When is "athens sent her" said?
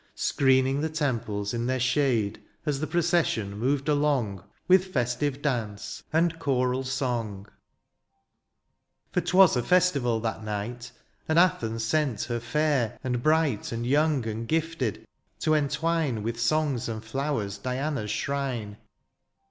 11.37-12.39